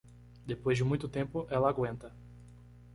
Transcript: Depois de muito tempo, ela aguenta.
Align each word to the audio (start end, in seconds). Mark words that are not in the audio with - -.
Depois 0.47 0.75
de 0.79 0.83
muito 0.83 1.07
tempo, 1.07 1.45
ela 1.47 1.69
aguenta. 1.69 2.11